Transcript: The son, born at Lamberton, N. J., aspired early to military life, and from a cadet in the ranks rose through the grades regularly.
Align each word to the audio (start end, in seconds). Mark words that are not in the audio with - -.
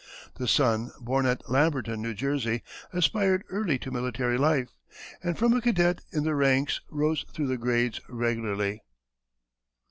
The 0.37 0.47
son, 0.47 0.89
born 0.99 1.27
at 1.27 1.47
Lamberton, 1.47 2.03
N. 2.07 2.15
J., 2.15 2.63
aspired 2.91 3.43
early 3.49 3.77
to 3.77 3.91
military 3.91 4.35
life, 4.35 4.69
and 5.21 5.37
from 5.37 5.53
a 5.53 5.61
cadet 5.61 6.01
in 6.11 6.23
the 6.23 6.33
ranks 6.33 6.81
rose 6.89 7.23
through 7.33 7.49
the 7.49 7.55
grades 7.57 8.01
regularly. 8.09 8.81